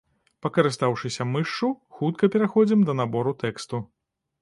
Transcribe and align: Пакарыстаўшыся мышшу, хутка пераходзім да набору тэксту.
Пакарыстаўшыся 0.45 1.27
мышшу, 1.35 1.71
хутка 2.01 2.33
пераходзім 2.39 2.79
да 2.91 2.99
набору 3.01 3.39
тэксту. 3.45 3.87